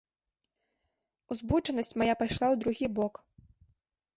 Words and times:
Узбуджанасць 1.35 1.93
мая 2.03 2.13
пайшла 2.23 2.47
ў 2.53 2.65
другі 2.65 2.87
бок. 3.01 3.13